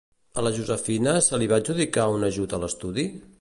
A 0.41 0.45
la 0.45 0.51
Josefina 0.55 1.13
se 1.27 1.39
li 1.41 1.49
va 1.53 1.59
adjudicar 1.63 2.07
un 2.17 2.27
ajut 2.31 2.57
a 2.59 2.63
l'estudi? 2.65 3.07